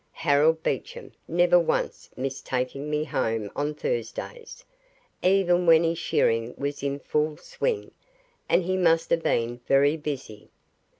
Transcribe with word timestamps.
Harold 0.13 0.63
Beecham 0.63 1.11
never 1.27 1.59
once 1.59 2.09
missed 2.17 2.43
taking 2.47 2.89
me 2.89 3.03
home 3.03 3.51
on 3.55 3.75
Thursdays, 3.75 4.65
even 5.21 5.67
when 5.67 5.83
his 5.83 5.99
shearing 5.99 6.55
was 6.57 6.81
in 6.81 6.97
full 6.97 7.37
swing 7.37 7.91
and 8.49 8.63
he 8.63 8.77
must 8.77 9.11
have 9.11 9.21
been 9.21 9.59
very 9.67 9.95
busy. 9.97 10.49